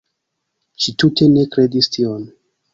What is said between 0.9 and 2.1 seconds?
tute ne kredis